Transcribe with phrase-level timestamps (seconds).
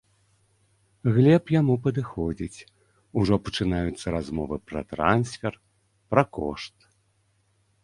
[1.17, 2.65] Глеб яму падыходзіць,
[3.21, 5.53] ужо пачынаюцца размовы пра трансфер,
[6.15, 6.75] пра кошт.